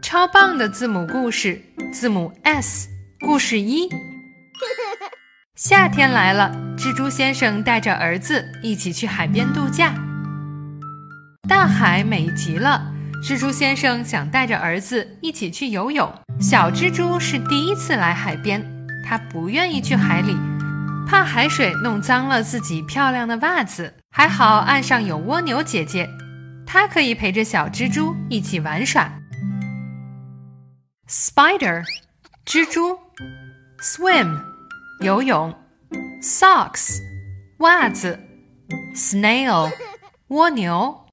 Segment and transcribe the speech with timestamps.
[0.00, 1.60] 超棒的字母故事，
[1.92, 2.88] 字母 S。
[3.18, 3.88] 故事一：
[5.56, 9.92] 夏天来了，蜘蛛先生带着儿子一起去海边度假。
[11.48, 12.92] 大海美极了，
[13.24, 16.12] 蜘蛛先生想带着儿子一起去游泳。
[16.40, 18.64] 小蜘蛛是第一次来海边，
[19.04, 20.36] 他不愿意去海里，
[21.08, 23.92] 怕海水弄脏了自己漂亮的袜子。
[24.12, 26.08] 还好岸上有蜗牛姐姐，
[26.64, 29.12] 她可以陪着小蜘蛛一起玩耍。
[31.07, 31.83] Spider，
[32.45, 32.97] 蜘蛛；
[33.81, 34.39] swim，
[35.01, 35.53] 游泳；
[36.21, 36.99] socks，
[37.59, 38.17] 袜子；
[38.95, 39.71] snail，
[40.27, 41.01] 蜗牛。